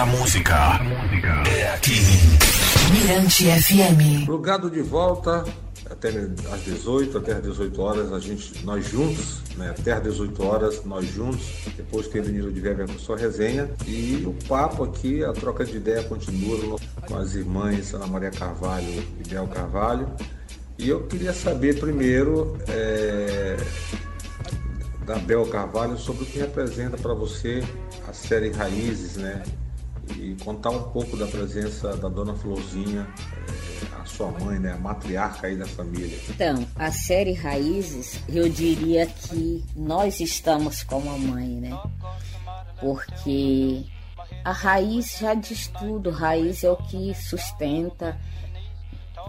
da 0.00 0.06
música 0.06 0.80
é 1.46 1.74
aqui. 1.74 2.00
Mirante 2.90 3.44
FM. 3.44 4.24
Plugado 4.24 4.70
de 4.70 4.80
volta 4.80 5.44
até 5.90 6.08
às 6.08 6.64
18, 6.64 7.18
até 7.18 7.32
às 7.34 7.42
18 7.42 7.82
horas, 7.82 8.10
a 8.10 8.18
gente, 8.18 8.64
nós 8.64 8.88
juntos, 8.88 9.42
né, 9.58 9.74
até 9.78 9.92
às 9.92 10.02
18 10.02 10.42
horas, 10.42 10.84
nós 10.86 11.04
juntos, 11.04 11.44
depois 11.76 12.06
que 12.06 12.16
Edenildo 12.16 12.50
de 12.50 12.62
Weber 12.62 12.86
com 12.86 12.98
sua 12.98 13.18
resenha. 13.18 13.68
E 13.86 14.24
o 14.24 14.32
papo 14.48 14.84
aqui, 14.84 15.22
a 15.22 15.34
troca 15.34 15.66
de 15.66 15.76
ideia 15.76 16.02
continua 16.04 16.78
com 17.06 17.18
as 17.18 17.34
irmãs 17.34 17.92
Ana 17.92 18.06
Maria 18.06 18.30
Carvalho 18.30 19.04
e 19.22 19.28
Bel 19.28 19.48
Carvalho. 19.48 20.08
E 20.78 20.88
eu 20.88 21.06
queria 21.08 21.34
saber 21.34 21.78
primeiro 21.78 22.56
é, 22.68 23.58
da 25.04 25.16
Bel 25.16 25.44
Carvalho 25.48 25.98
sobre 25.98 26.22
o 26.22 26.26
que 26.26 26.38
representa 26.38 26.96
para 26.96 27.12
você 27.12 27.62
a 28.08 28.14
série 28.14 28.50
Raízes, 28.50 29.16
né? 29.18 29.42
E 30.16 30.36
contar 30.42 30.70
um 30.70 30.82
pouco 30.90 31.16
da 31.16 31.26
presença 31.26 31.96
da 31.96 32.08
dona 32.08 32.34
Florzinha, 32.34 33.06
é, 33.48 34.00
a 34.00 34.04
sua 34.04 34.30
mãe, 34.30 34.58
né? 34.58 34.72
A 34.72 34.78
matriarca 34.78 35.46
aí 35.46 35.56
da 35.56 35.66
família. 35.66 36.18
Então, 36.28 36.66
a 36.76 36.90
série 36.90 37.32
Raízes, 37.32 38.20
eu 38.28 38.48
diria 38.48 39.06
que 39.06 39.64
nós 39.76 40.20
estamos 40.20 40.82
como 40.82 41.10
a 41.10 41.18
mãe, 41.18 41.48
né? 41.60 41.78
Porque 42.80 43.84
a 44.44 44.52
raiz 44.52 45.18
já 45.18 45.34
diz 45.34 45.68
tudo, 45.68 46.10
raiz 46.10 46.64
é 46.64 46.70
o 46.70 46.76
que 46.76 47.14
sustenta, 47.14 48.18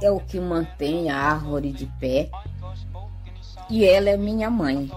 é 0.02 0.10
o 0.10 0.20
que 0.20 0.40
mantém 0.40 1.10
a 1.10 1.18
árvore 1.18 1.72
de 1.72 1.86
pé. 2.00 2.30
E 3.70 3.86
ela 3.86 4.10
é 4.10 4.18
minha 4.18 4.50
mãe. 4.50 4.90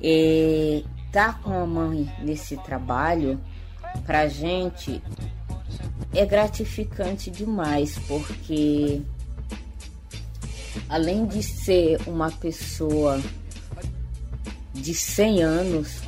E 0.00 0.84
tá 1.12 1.32
com 1.32 1.52
a 1.52 1.66
mãe 1.66 2.10
nesse 2.20 2.56
trabalho, 2.58 3.40
pra 4.04 4.28
gente 4.28 5.02
é 6.14 6.24
gratificante 6.24 7.30
demais, 7.30 7.98
porque 8.06 9.02
além 10.88 11.26
de 11.26 11.42
ser 11.42 12.00
uma 12.06 12.30
pessoa 12.30 13.20
de 14.72 14.94
100 14.94 15.42
anos 15.42 16.00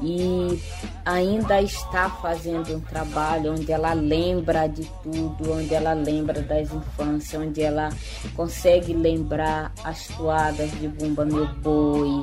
e 0.00 0.60
ainda 1.04 1.62
está 1.62 2.10
fazendo 2.10 2.76
um 2.76 2.80
trabalho 2.80 3.52
onde 3.52 3.70
ela 3.70 3.92
lembra 3.92 4.66
de 4.66 4.84
tudo, 5.02 5.52
onde 5.52 5.74
ela 5.74 5.92
lembra 5.92 6.42
das 6.42 6.72
infâncias, 6.72 7.40
onde 7.40 7.62
ela 7.62 7.88
consegue 8.34 8.92
lembrar 8.94 9.72
as 9.84 10.08
toadas 10.08 10.70
de 10.80 10.88
Bumba 10.88 11.24
Meu 11.24 11.46
Boi, 11.54 12.22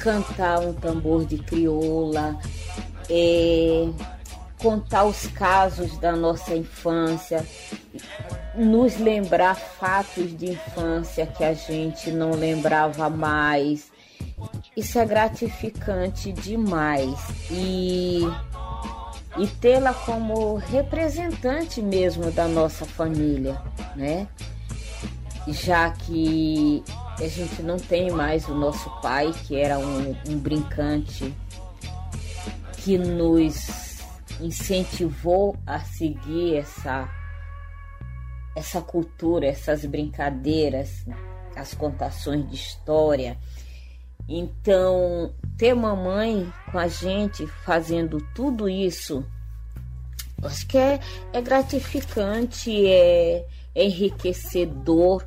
cantar 0.00 0.60
um 0.60 0.72
tambor 0.72 1.26
de 1.26 1.36
crioula, 1.38 2.38
é, 3.14 3.90
contar 4.58 5.04
os 5.04 5.26
casos 5.26 5.98
da 5.98 6.16
nossa 6.16 6.56
infância, 6.56 7.44
nos 8.54 8.96
lembrar 8.96 9.54
fatos 9.54 10.34
de 10.36 10.52
infância 10.52 11.26
que 11.26 11.44
a 11.44 11.52
gente 11.52 12.10
não 12.10 12.30
lembrava 12.30 13.10
mais. 13.10 13.92
Isso 14.74 14.98
é 14.98 15.04
gratificante 15.04 16.32
demais 16.32 17.18
e, 17.50 18.22
e 19.36 19.46
tê-la 19.60 19.92
como 19.92 20.56
representante 20.56 21.82
mesmo 21.82 22.30
da 22.30 22.48
nossa 22.48 22.86
família, 22.86 23.60
né? 23.94 24.26
Já 25.48 25.90
que 25.90 26.82
a 27.18 27.28
gente 27.28 27.62
não 27.62 27.76
tem 27.76 28.10
mais 28.10 28.48
o 28.48 28.54
nosso 28.54 28.88
pai, 29.02 29.34
que 29.44 29.56
era 29.56 29.78
um, 29.78 30.16
um 30.28 30.38
brincante 30.38 31.34
que 32.82 32.98
nos 32.98 34.00
incentivou 34.40 35.56
a 35.66 35.80
seguir 35.80 36.56
essa 36.56 37.08
essa 38.54 38.82
cultura, 38.82 39.46
essas 39.46 39.84
brincadeiras, 39.86 41.06
as 41.56 41.72
contações 41.72 42.46
de 42.50 42.54
história. 42.54 43.38
Então, 44.28 45.34
ter 45.56 45.74
mamãe 45.74 46.52
com 46.70 46.78
a 46.78 46.86
gente 46.86 47.46
fazendo 47.64 48.18
tudo 48.34 48.68
isso, 48.68 49.24
acho 50.42 50.66
que 50.66 50.76
é, 50.76 51.00
é 51.32 51.40
gratificante, 51.40 52.86
é, 52.86 53.46
é 53.74 53.84
enriquecedor, 53.84 55.24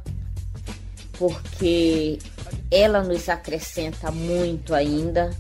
porque 1.18 2.20
ela 2.70 3.02
nos 3.02 3.28
acrescenta 3.28 4.12
muito 4.12 4.74
ainda. 4.76 5.36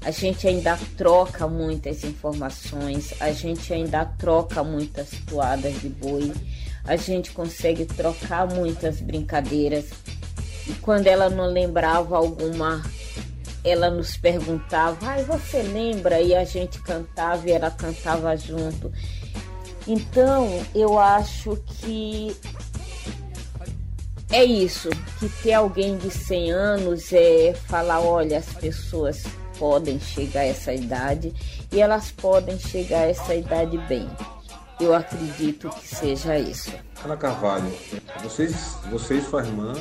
A 0.00 0.10
gente 0.10 0.46
ainda 0.46 0.78
troca 0.96 1.46
muitas 1.48 2.04
informações, 2.04 3.12
a 3.20 3.32
gente 3.32 3.72
ainda 3.72 4.04
troca 4.04 4.62
muitas 4.62 5.10
toadas 5.26 5.80
de 5.80 5.88
boi, 5.88 6.32
a 6.84 6.96
gente 6.96 7.32
consegue 7.32 7.84
trocar 7.84 8.46
muitas 8.46 9.00
brincadeiras. 9.00 9.86
E 10.66 10.72
quando 10.74 11.06
ela 11.06 11.28
não 11.28 11.46
lembrava 11.46 12.16
alguma, 12.16 12.82
ela 13.64 13.90
nos 13.90 14.16
perguntava: 14.16 14.98
Ai, 15.02 15.24
você 15.24 15.62
lembra? 15.62 16.20
E 16.20 16.34
a 16.34 16.44
gente 16.44 16.80
cantava 16.80 17.48
e 17.48 17.52
ela 17.52 17.70
cantava 17.70 18.36
junto. 18.36 18.92
Então, 19.86 20.48
eu 20.74 20.98
acho 20.98 21.56
que 21.66 22.36
é 24.30 24.44
isso, 24.44 24.90
que 25.18 25.28
ter 25.42 25.54
alguém 25.54 25.96
de 25.96 26.10
100 26.10 26.50
anos 26.50 27.12
é 27.14 27.54
falar, 27.54 28.00
olha, 28.00 28.38
as 28.38 28.52
pessoas 28.52 29.22
podem 29.58 29.98
chegar 30.00 30.40
a 30.40 30.46
essa 30.46 30.72
idade 30.72 31.34
e 31.72 31.80
elas 31.80 32.10
podem 32.10 32.58
chegar 32.58 33.00
a 33.00 33.08
essa 33.08 33.34
idade 33.34 33.76
bem. 33.88 34.08
Eu 34.80 34.94
acredito 34.94 35.68
que 35.70 35.88
seja 35.88 36.38
isso. 36.38 36.72
Ana 37.04 37.16
Carvalho, 37.16 37.70
vocês, 38.22 38.76
vocês 38.90 39.26
sua 39.26 39.44
irmã, 39.44 39.72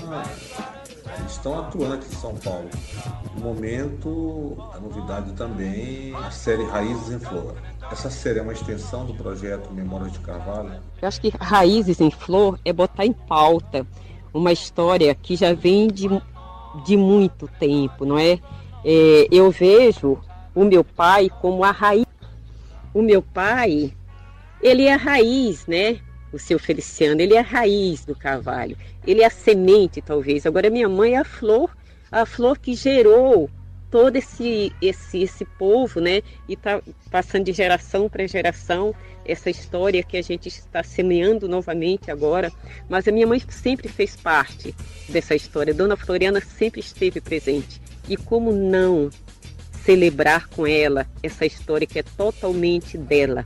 estão 1.27 1.59
atuando 1.59 1.93
aqui 1.95 2.07
em 2.07 2.17
São 2.17 2.35
Paulo. 2.35 2.69
No 3.35 3.41
momento, 3.41 4.57
a 4.73 4.79
novidade 4.79 5.31
também, 5.33 6.15
a 6.15 6.31
série 6.31 6.63
Raízes 6.63 7.11
em 7.11 7.19
Flor. 7.19 7.55
Essa 7.91 8.09
série 8.09 8.39
é 8.39 8.41
uma 8.41 8.53
extensão 8.53 9.05
do 9.05 9.13
projeto 9.13 9.71
Memórias 9.71 10.11
de 10.11 10.19
Carvalho? 10.19 10.81
Eu 11.01 11.07
acho 11.07 11.21
que 11.21 11.29
Raízes 11.29 12.01
em 12.01 12.11
Flor 12.11 12.59
é 12.65 12.73
botar 12.73 13.05
em 13.05 13.13
pauta 13.13 13.85
uma 14.33 14.51
história 14.51 15.13
que 15.15 15.35
já 15.35 15.53
vem 15.53 15.87
de, 15.87 16.07
de 16.85 16.97
muito 16.97 17.47
tempo, 17.59 18.03
não 18.03 18.17
é? 18.17 18.39
É? 18.89 19.27
Eu 19.29 19.51
vejo 19.51 20.17
o 20.55 20.63
meu 20.63 20.81
pai 20.81 21.29
como 21.41 21.63
a 21.65 21.71
raiz. 21.71 22.05
O 22.93 23.01
meu 23.01 23.21
pai, 23.21 23.93
ele 24.61 24.85
é 24.85 24.93
a 24.93 24.97
raiz, 24.97 25.67
né? 25.67 25.99
O 26.31 26.39
seu 26.39 26.57
Feliciano, 26.57 27.21
ele 27.21 27.33
é 27.33 27.39
a 27.39 27.43
raiz 27.43 28.05
do 28.05 28.15
carvalho. 28.15 28.77
Ele 29.05 29.21
é 29.21 29.25
a 29.25 29.29
semente, 29.29 30.01
talvez. 30.01 30.45
Agora, 30.45 30.69
minha 30.69 30.87
mãe 30.87 31.15
é 31.15 31.17
a 31.17 31.25
flor, 31.25 31.75
a 32.09 32.25
flor 32.25 32.57
que 32.57 32.73
gerou 32.73 33.49
todo 33.91 34.15
esse 34.15 34.73
esse 34.81 35.21
esse 35.21 35.43
povo, 35.43 35.99
né? 35.99 36.21
E 36.47 36.55
tá 36.55 36.81
passando 37.11 37.43
de 37.43 37.53
geração 37.53 38.09
para 38.09 38.25
geração 38.25 38.95
essa 39.25 39.49
história 39.49 40.01
que 40.03 40.15
a 40.15 40.21
gente 40.21 40.47
está 40.47 40.81
semeando 40.81 41.47
novamente 41.49 42.09
agora. 42.09 42.51
Mas 42.89 43.05
a 43.07 43.11
minha 43.11 43.27
mãe 43.27 43.41
sempre 43.49 43.89
fez 43.89 44.15
parte 44.15 44.73
dessa 45.09 45.35
história. 45.35 45.73
Dona 45.73 45.97
Floriana 45.97 46.39
sempre 46.39 46.79
esteve 46.79 47.19
presente. 47.19 47.81
E 48.07 48.15
como 48.15 48.51
não 48.51 49.09
celebrar 49.83 50.47
com 50.47 50.65
ela 50.65 51.07
essa 51.21 51.45
história 51.45 51.87
que 51.87 51.99
é 51.99 52.03
totalmente 52.03 52.97
dela? 52.97 53.43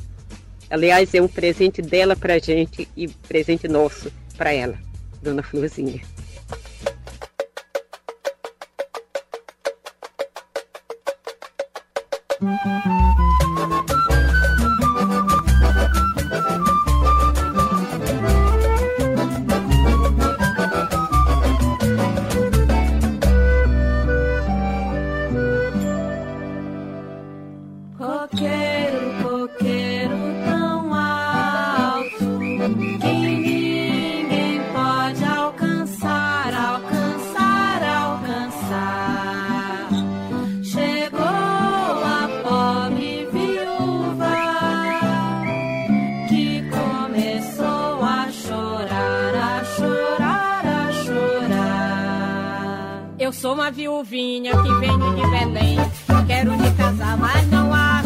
Aliás, 0.70 1.14
é 1.14 1.22
um 1.22 1.28
presente 1.28 1.82
dela 1.82 2.16
para 2.16 2.36
a 2.36 2.40
gente 2.40 2.88
e 2.96 3.08
presente 3.08 3.68
nosso 3.68 4.12
para 4.38 4.54
ela, 4.54 4.78
Dona 5.22 5.44
Florzinha. 5.44 6.02
Coqueiro, 12.40 13.41
coqueiro, 28.32 29.12
coqueiro 29.22 30.16
tão 30.46 30.94
alto 30.94 32.40
que 33.02 33.14
ninguém 33.14 34.62
pode 34.72 35.24
alcançar, 35.26 36.54
alcançar, 36.54 37.84
alcançar. 37.84 39.90
Chegou 40.64 41.22
a 41.22 42.30
pobre 42.44 43.28
viúva 43.34 44.32
que 46.30 46.64
começou 46.70 48.02
a 48.02 48.30
chorar, 48.32 49.36
a 49.36 49.66
chorar, 49.66 50.66
a 50.66 50.90
chorar. 51.04 53.10
Eu 53.20 53.34
sou 53.34 53.56
uma 53.56 53.70
viuvinha 53.72 54.52
que 54.52 54.74
vem 54.76 54.98
de 54.98 55.22
Belém. 55.30 55.78
Quero 56.28 56.56
me 56.56 56.72
casar, 56.72 57.18
mas 57.18 57.46
não 57.48 57.74
há. 57.74 58.01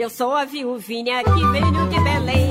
Eu 0.00 0.08
sou 0.08 0.34
a 0.34 0.46
viuvinha 0.46 1.22
que 1.22 1.46
veio 1.48 1.88
de 1.90 2.00
Belém. 2.00 2.48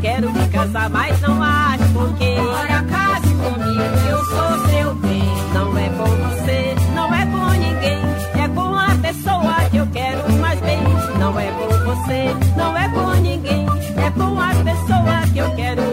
Quero 0.00 0.32
me 0.32 0.48
casar, 0.50 0.88
mas 0.88 1.20
não 1.20 1.42
acho 1.42 1.82
porque. 1.92 2.36
Olha, 2.38 2.80
case 2.84 3.34
comigo, 3.34 4.08
eu 4.08 4.24
sou 4.24 4.68
seu 4.70 4.94
bem. 4.94 5.24
Não 5.52 5.76
é 5.76 5.88
com 5.88 6.04
você, 6.04 6.74
não 6.94 7.12
é 7.12 7.26
com 7.26 7.50
ninguém. 7.58 7.98
É 8.40 8.48
com 8.54 8.76
a 8.76 8.94
pessoa 9.02 9.68
que 9.68 9.78
eu 9.78 9.86
quero 9.88 10.32
mais 10.34 10.60
bem. 10.60 10.78
Não 11.18 11.40
é 11.40 11.50
com 11.50 11.68
você, 11.84 12.56
não 12.56 12.78
é 12.78 12.88
com 12.88 13.20
ninguém. 13.20 13.66
É 13.96 14.10
com 14.12 14.40
a 14.40 14.54
pessoa 14.62 15.22
que 15.32 15.38
eu 15.38 15.50
quero 15.56 15.91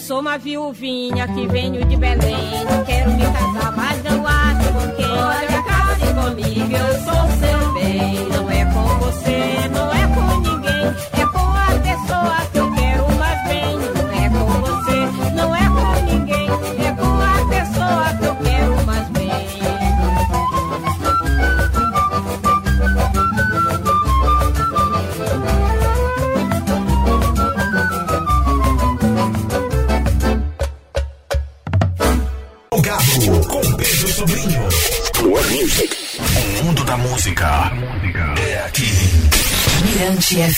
sou 0.00 0.20
uma 0.20 0.38
viuvinha 0.38 1.28
que 1.28 1.46
venho 1.46 1.84
de 1.84 1.96
Belém. 1.96 2.50
Quero 2.86 3.10
me 3.12 3.22
casar, 3.22 3.76
mas 3.76 4.02
não 4.02 4.26
acho 4.26 4.72
com 4.72 4.96
quem. 4.96 5.10
Olha, 5.10 5.62
case 5.62 6.14
comigo, 6.14 6.76
eu 6.76 6.94
sou 7.04 7.28
seu 7.38 7.74
bem. 7.74 8.28
Não 8.28 8.50
é 8.50 8.64
com 8.64 8.98
você, 8.98 9.68
não 9.68 9.92
é 9.92 10.06
com 10.14 10.40
ninguém. 10.40 11.09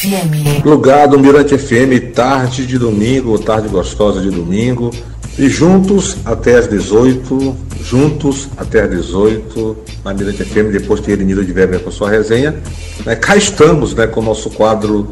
FM. 0.03 0.63
Plugado 0.63 1.17
Mirante 1.17 1.57
FM, 1.57 2.13
tarde 2.13 2.67
de 2.67 2.77
domingo, 2.77 3.39
tarde 3.39 3.69
gostosa 3.69 4.21
de 4.21 4.31
domingo. 4.31 4.91
E 5.39 5.49
juntos 5.49 6.17
até 6.25 6.57
às 6.57 6.69
18, 6.69 7.57
juntos 7.85 8.49
até 8.57 8.83
às 8.83 8.91
18, 8.91 9.77
na 10.05 10.13
Mirante 10.13 10.45
FM, 10.45 10.73
depois 10.73 11.01
de 11.01 11.13
Erinildo 11.13 11.45
de 11.45 11.53
Weber 11.53 11.81
com 11.81 11.91
sua 11.93 12.11
resenha. 12.11 12.61
Né, 13.07 13.15
cá 13.15 13.37
estamos 13.37 13.95
né, 13.95 14.09
com 14.09 14.21
o 14.21 14.25
nosso 14.25 14.51
quadro 14.51 15.09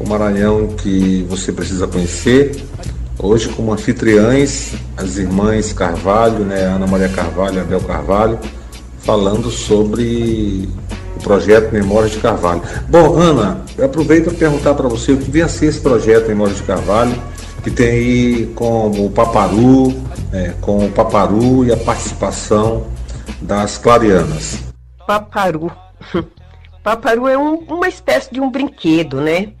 O 0.00 0.08
Maranhão 0.08 0.66
que 0.66 1.24
você 1.28 1.52
precisa 1.52 1.86
conhecer. 1.86 2.56
Hoje 3.16 3.48
como 3.50 3.72
anfitriãs, 3.72 4.72
as 4.96 5.16
irmãs 5.16 5.72
Carvalho, 5.72 6.44
né, 6.44 6.64
Ana 6.64 6.86
Maria 6.88 7.08
Carvalho 7.08 7.56
e 7.56 7.60
Abel 7.60 7.80
Carvalho, 7.80 8.38
falando 8.98 9.50
sobre 9.50 10.68
projeto 11.24 11.72
Memórias 11.72 12.12
de 12.12 12.18
Carvalho. 12.20 12.62
Bom, 12.88 13.16
Ana, 13.18 13.62
eu 13.76 13.86
aproveito 13.86 14.26
para 14.26 14.34
perguntar 14.34 14.74
para 14.74 14.86
você 14.88 15.12
o 15.12 15.16
que 15.18 15.30
vem 15.30 15.42
a 15.42 15.48
ser 15.48 15.66
esse 15.66 15.80
projeto 15.80 16.28
Memórias 16.28 16.58
de 16.58 16.62
Carvalho, 16.62 17.20
que 17.64 17.70
tem 17.70 17.88
aí 17.88 18.46
como 18.54 19.06
o 19.06 19.10
Paparu, 19.10 19.90
né, 20.30 20.54
com 20.60 20.84
o 20.84 20.90
Paparu 20.92 21.64
e 21.64 21.72
a 21.72 21.76
participação 21.78 22.86
das 23.40 23.78
Clarianas. 23.78 24.58
Paparu. 25.06 25.72
Paparu 26.84 27.26
é 27.26 27.38
um- 27.38 27.64
uma 27.68 27.88
espécie 27.88 28.32
de 28.32 28.40
um 28.40 28.50
brinquedo, 28.50 29.20
né? 29.20 29.52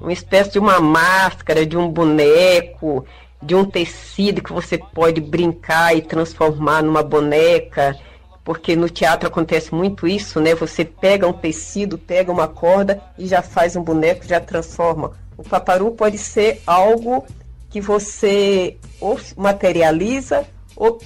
Uma 0.00 0.12
espécie 0.12 0.50
de 0.50 0.58
uma 0.58 0.80
máscara, 0.80 1.64
de 1.64 1.76
um 1.76 1.88
boneco, 1.88 3.04
de 3.40 3.54
um 3.54 3.64
tecido 3.64 4.42
que 4.42 4.52
você 4.52 4.76
pode 4.76 5.20
brincar 5.20 5.96
e 5.96 6.02
transformar 6.02 6.82
numa 6.82 7.02
boneca. 7.02 7.96
Porque 8.44 8.76
no 8.76 8.90
teatro 8.90 9.26
acontece 9.26 9.74
muito 9.74 10.06
isso, 10.06 10.38
né? 10.38 10.54
Você 10.54 10.84
pega 10.84 11.26
um 11.26 11.32
tecido, 11.32 11.96
pega 11.96 12.30
uma 12.30 12.46
corda 12.46 13.02
e 13.18 13.26
já 13.26 13.40
faz 13.40 13.74
um 13.74 13.82
boneco, 13.82 14.26
já 14.26 14.38
transforma. 14.38 15.12
O 15.36 15.42
paparu 15.42 15.90
pode 15.92 16.18
ser 16.18 16.60
algo 16.66 17.24
que 17.70 17.80
você 17.80 18.76
ou 19.00 19.18
materializa 19.36 20.44
ou 20.76 21.00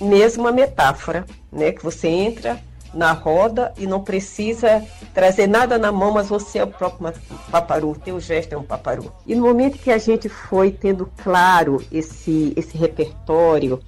mesmo 0.00 0.44
uma 0.44 0.52
metáfora, 0.52 1.26
né? 1.50 1.72
Que 1.72 1.82
você 1.82 2.08
entra 2.08 2.60
na 2.94 3.12
roda 3.12 3.72
e 3.76 3.86
não 3.86 4.02
precisa 4.02 4.82
trazer 5.12 5.46
nada 5.46 5.78
na 5.78 5.92
mão, 5.92 6.12
mas 6.12 6.28
você 6.28 6.58
é 6.58 6.64
o 6.64 6.68
próprio 6.68 7.12
paparu, 7.50 7.90
o 7.90 7.98
teu 7.98 8.18
gesto 8.18 8.54
é 8.54 8.56
um 8.56 8.62
paparu. 8.62 9.12
E 9.26 9.34
no 9.34 9.42
momento 9.42 9.78
que 9.78 9.90
a 9.90 9.98
gente 9.98 10.28
foi 10.28 10.70
tendo 10.70 11.10
claro 11.22 11.84
esse, 11.92 12.54
esse 12.56 12.76
repertório, 12.76 13.80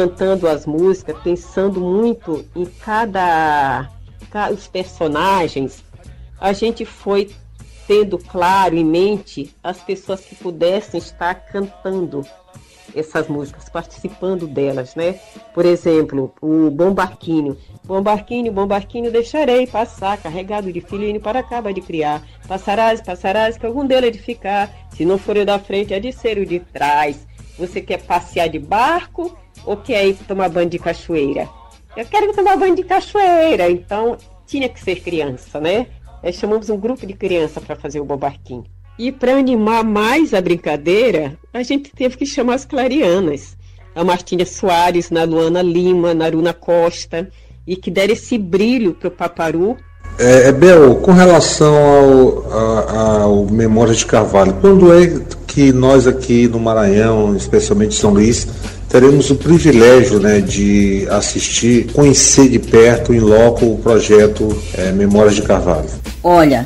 cantando 0.00 0.46
as 0.46 0.66
músicas, 0.66 1.16
pensando 1.22 1.80
muito 1.80 2.44
em 2.54 2.66
cada, 2.66 3.88
ca- 4.30 4.50
os 4.50 4.66
personagens, 4.66 5.82
a 6.38 6.52
gente 6.52 6.84
foi 6.84 7.30
tendo 7.88 8.18
claro 8.18 8.76
em 8.76 8.84
mente 8.84 9.56
as 9.64 9.78
pessoas 9.80 10.20
que 10.20 10.34
pudessem 10.34 10.98
estar 10.98 11.34
cantando 11.34 12.26
essas 12.94 13.26
músicas, 13.26 13.70
participando 13.70 14.46
delas, 14.46 14.94
né? 14.94 15.18
Por 15.54 15.64
exemplo, 15.64 16.34
o 16.42 16.70
Bom 16.70 16.92
Barquinho. 16.92 17.56
Bom 17.82 18.02
Barquinho, 18.02 18.52
bom 18.52 18.66
Barquinho, 18.66 19.10
deixarei 19.10 19.66
passar, 19.66 20.18
carregado 20.18 20.70
de 20.70 20.82
filhinho 20.82 21.20
para 21.22 21.38
acaba 21.38 21.72
de 21.72 21.80
criar. 21.80 22.22
Passarás, 22.46 23.00
passarás, 23.00 23.56
que 23.56 23.64
algum 23.64 23.86
dele 23.86 24.08
é 24.08 24.10
de 24.10 24.18
ficar. 24.18 24.70
Se 24.90 25.06
não 25.06 25.16
for 25.16 25.38
o 25.38 25.46
da 25.46 25.58
frente, 25.58 25.94
é 25.94 26.00
de 26.00 26.12
ser 26.12 26.36
o 26.36 26.44
de 26.44 26.60
trás. 26.60 27.26
Você 27.58 27.80
quer 27.80 28.02
passear 28.02 28.50
de 28.50 28.58
barco 28.58 29.34
ou 29.66 29.76
quer 29.76 30.06
ir 30.06 30.14
tomar 30.14 30.48
banho 30.48 30.70
de 30.70 30.78
cachoeira? 30.78 31.48
Eu 31.96 32.06
quero 32.06 32.32
tomar 32.32 32.56
banho 32.56 32.76
de 32.76 32.84
cachoeira, 32.84 33.70
então 33.70 34.16
tinha 34.46 34.68
que 34.68 34.80
ser 34.80 35.00
criança, 35.00 35.60
né? 35.60 35.88
Aí 36.22 36.32
chamamos 36.32 36.70
um 36.70 36.78
grupo 36.78 37.06
de 37.06 37.12
criança 37.12 37.60
para 37.60 37.76
fazer 37.76 38.00
o 38.00 38.04
Bom 38.04 38.16
Barquinho. 38.16 38.64
E 38.98 39.12
para 39.12 39.36
animar 39.36 39.84
mais 39.84 40.32
a 40.32 40.40
brincadeira, 40.40 41.38
a 41.52 41.62
gente 41.62 41.90
teve 41.90 42.16
que 42.16 42.24
chamar 42.24 42.54
as 42.54 42.64
clarianas. 42.64 43.56
A 43.94 44.02
Martinha 44.02 44.46
Soares, 44.46 45.10
na 45.10 45.24
Luana 45.24 45.60
Lima, 45.60 46.14
na 46.14 46.24
Aruna 46.24 46.54
Costa, 46.54 47.30
e 47.66 47.76
que 47.76 47.90
deram 47.90 48.14
esse 48.14 48.38
brilho 48.38 48.94
para 48.94 49.08
o 49.08 49.10
Paparu. 49.10 49.76
É, 50.18 50.48
é, 50.48 50.52
Bel, 50.52 50.94
com 50.96 51.12
relação 51.12 51.74
ao, 51.76 52.52
a- 52.52 53.20
ao 53.22 53.44
Memória 53.46 53.94
de 53.94 54.06
Carvalho, 54.06 54.54
quando 54.60 54.92
é 54.92 55.20
que 55.46 55.72
nós 55.72 56.06
aqui 56.06 56.48
no 56.48 56.58
Maranhão, 56.58 57.36
especialmente 57.36 57.94
São 57.94 58.12
Luís, 58.12 58.46
teremos 58.88 59.30
o 59.30 59.34
privilégio 59.36 60.18
né, 60.18 60.40
de 60.40 61.06
assistir, 61.10 61.90
conhecer 61.92 62.48
de 62.48 62.58
perto, 62.58 63.12
em 63.12 63.20
loco, 63.20 63.66
o 63.66 63.78
projeto 63.78 64.56
é, 64.74 64.90
Memórias 64.92 65.34
de 65.34 65.42
Carvalho? 65.42 65.88
Olha, 66.24 66.64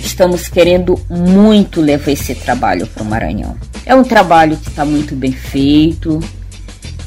estamos 0.00 0.48
querendo 0.48 0.98
muito 1.08 1.80
levar 1.80 2.10
esse 2.10 2.34
trabalho 2.34 2.88
para 2.88 3.02
o 3.04 3.06
Maranhão. 3.06 3.54
É 3.86 3.94
um 3.94 4.02
trabalho 4.02 4.56
que 4.56 4.68
está 4.68 4.84
muito 4.84 5.14
bem 5.14 5.32
feito, 5.32 6.18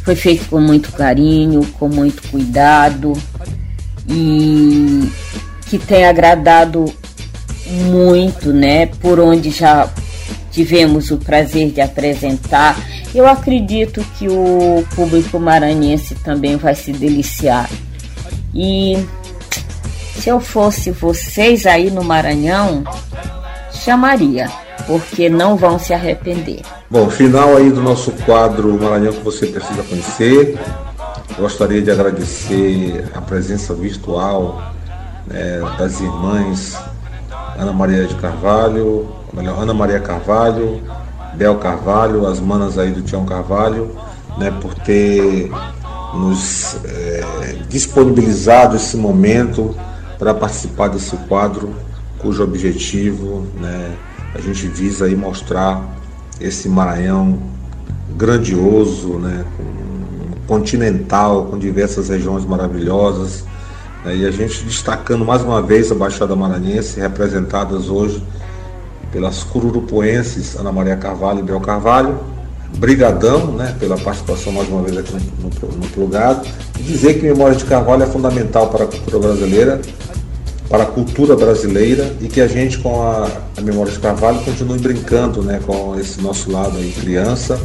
foi 0.03 0.15
feito 0.15 0.45
com 0.49 0.61
muito 0.61 0.93
carinho, 0.93 1.65
com 1.77 1.89
muito 1.89 2.21
cuidado 2.29 3.11
e 4.07 5.09
que 5.73 5.79
tem 5.79 6.05
agradado 6.05 6.85
muito, 7.65 8.53
né? 8.53 8.85
Por 8.85 9.19
onde 9.19 9.49
já 9.49 9.89
tivemos 10.51 11.09
o 11.09 11.17
prazer 11.17 11.71
de 11.71 11.81
apresentar. 11.81 12.77
Eu 13.15 13.27
acredito 13.27 14.05
que 14.19 14.27
o 14.27 14.85
público 14.95 15.39
maranhense 15.39 16.13
também 16.13 16.57
vai 16.57 16.75
se 16.75 16.91
deliciar. 16.91 17.67
E 18.53 19.03
se 20.19 20.29
eu 20.29 20.39
fosse 20.39 20.91
vocês 20.91 21.65
aí 21.65 21.89
no 21.89 22.03
Maranhão, 22.03 22.83
chamaria, 23.71 24.51
porque 24.85 25.27
não 25.27 25.55
vão 25.55 25.79
se 25.79 25.91
arrepender. 25.91 26.61
Bom, 26.87 27.09
final 27.09 27.57
aí 27.57 27.71
do 27.71 27.81
nosso 27.81 28.11
quadro 28.27 28.79
Maranhão 28.79 29.13
que 29.13 29.23
você 29.23 29.47
precisa 29.47 29.81
conhecer. 29.81 30.55
Gostaria 31.35 31.81
de 31.81 31.89
agradecer 31.89 33.05
a 33.15 33.21
presença 33.21 33.73
virtual 33.73 34.71
né, 35.27 35.59
das 35.77 35.99
irmãs 35.99 36.77
Ana 37.57 37.71
Maria 37.71 38.05
de 38.07 38.15
Carvalho, 38.15 39.09
melhor, 39.33 39.61
Ana 39.61 39.73
Maria 39.73 39.99
Carvalho, 39.99 40.81
Bel 41.35 41.55
Carvalho, 41.57 42.25
as 42.27 42.39
manas 42.39 42.77
aí 42.77 42.91
do 42.91 43.01
Tião 43.01 43.25
Carvalho, 43.25 43.91
né, 44.37 44.51
por 44.61 44.73
ter 44.73 45.51
nos 46.13 46.77
é, 46.85 47.23
disponibilizado 47.69 48.75
esse 48.75 48.97
momento 48.97 49.75
para 50.17 50.33
participar 50.33 50.89
desse 50.89 51.15
quadro, 51.27 51.73
cujo 52.19 52.43
objetivo 52.43 53.45
né, 53.59 53.95
a 54.33 54.41
gente 54.41 54.67
visa 54.67 55.05
aí 55.05 55.15
mostrar 55.15 55.81
esse 56.39 56.67
Maranhão 56.69 57.39
grandioso, 58.15 59.13
né, 59.19 59.45
continental, 60.47 61.45
com 61.45 61.57
diversas 61.57 62.09
regiões 62.09 62.45
maravilhosas, 62.45 63.45
e 64.11 64.25
a 64.25 64.31
gente 64.31 64.65
destacando 64.65 65.23
mais 65.23 65.41
uma 65.41 65.61
vez 65.61 65.89
a 65.89 65.95
Baixada 65.95 66.35
Maranhense, 66.35 66.99
representadas 66.99 67.87
hoje 67.87 68.21
pelas 69.13 69.43
cururupoenses 69.43 70.57
Ana 70.57 70.71
Maria 70.73 70.97
Carvalho 70.97 71.39
e 71.39 71.43
Bel 71.43 71.61
Carvalho, 71.61 72.19
brigadão 72.77 73.53
né, 73.53 73.73
pela 73.79 73.97
participação 73.97 74.51
mais 74.51 74.67
uma 74.67 74.81
vez 74.81 74.97
aqui 74.97 75.13
no, 75.13 75.69
no, 75.69 75.77
no 75.77 75.87
plugado, 75.89 76.45
e 76.77 76.83
dizer 76.83 77.13
que 77.13 77.21
Memória 77.21 77.55
de 77.55 77.63
Carvalho 77.63 78.03
é 78.03 78.07
fundamental 78.07 78.67
para 78.67 78.83
a 78.83 78.87
cultura 78.87 79.19
brasileira, 79.19 79.81
para 80.67 80.83
a 80.83 80.87
cultura 80.87 81.35
brasileira 81.37 82.13
e 82.19 82.27
que 82.27 82.41
a 82.41 82.47
gente 82.47 82.79
com 82.79 83.01
a, 83.01 83.29
a 83.55 83.61
Memória 83.61 83.91
de 83.93 83.99
Carvalho 83.99 84.39
continue 84.39 84.79
brincando 84.79 85.41
né, 85.43 85.61
com 85.65 85.97
esse 85.97 86.19
nosso 86.19 86.51
lado 86.51 86.77
aí, 86.77 86.91
criança. 86.99 87.57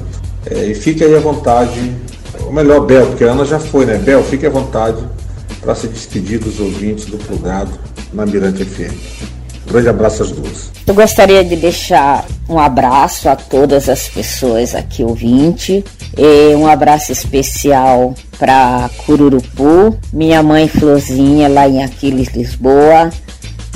É, 0.47 0.67
e 0.67 0.75
fique 0.75 1.03
aí 1.03 1.17
à 1.17 1.21
vontade, 1.21 1.97
ou 2.45 2.53
melhor, 2.53 2.81
Bel, 2.87 3.07
porque 3.07 3.25
a 3.25 3.33
Ana 3.33 3.45
já 3.45 3.59
foi, 3.59 3.85
né? 3.85 3.99
Bel, 3.99 4.23
fique 4.23 4.47
à 4.47 4.51
vontade 4.51 4.99
para 5.69 5.75
se 5.75 5.87
despedir 5.87 6.39
dos 6.39 6.61
ouvintes 6.61 7.05
do 7.05 7.19
plugado 7.19 7.71
na 8.15 8.25
Mirante 8.25 8.65
FM. 8.65 8.91
Um 9.67 9.73
grande 9.73 9.91
abraço 9.91 10.23
às 10.23 10.31
duas. 10.31 10.71
Eu 10.87 10.95
gostaria 10.95 11.45
de 11.45 11.57
deixar 11.57 12.25
um 12.49 12.59
abraço 12.59 13.29
a 13.29 13.37
todas 13.37 13.87
as 13.87 14.09
pessoas 14.09 14.75
aqui 14.75 15.05
ouvinte, 15.05 15.85
e 16.17 16.55
um 16.55 16.67
abraço 16.67 17.13
especial 17.13 18.15
para 18.39 18.89
Cururupu, 19.05 19.95
minha 20.11 20.43
mãe 20.43 20.69
Florzinha 20.69 21.51
lá 21.51 21.69
em 21.69 21.85
Aquiles, 21.85 22.29
Lisboa. 22.29 23.11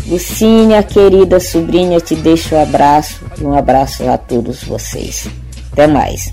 Lucinha, 0.06 0.82
querida 0.82 1.38
sobrinha, 1.40 2.00
te 2.00 2.14
deixo 2.14 2.54
um 2.54 2.62
abraço 2.62 3.20
e 3.38 3.44
um 3.44 3.52
abraço 3.52 4.08
a 4.08 4.16
todos 4.16 4.64
vocês. 4.64 5.28
Até 5.70 5.86
mais. 5.86 6.32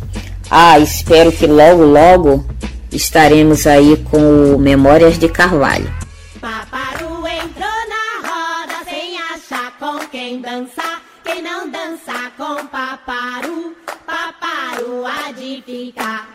Ah, 0.50 0.80
espero 0.80 1.34
que 1.34 1.46
logo, 1.46 1.84
logo 1.84 2.46
estaremos 2.92 3.68
aí 3.68 3.98
com 4.10 4.56
o 4.56 4.58
Memórias 4.58 5.18
de 5.18 5.30
Carvalho. 5.30 5.92
Paparu 6.40 7.28
entrou 7.28 7.80
na 7.90 8.28
roda 8.28 8.90
sem 8.90 9.18
achar 9.18 9.78
com 9.78 10.00
quem 10.08 10.42
dançar. 10.42 11.02
Quem 11.24 11.42
não 11.44 11.70
dança 11.70 12.32
com 12.38 12.66
paparu, 12.68 13.76
paparu 14.06 15.06
há 15.06 15.32
de 15.32 15.62
ficar. 15.66 16.28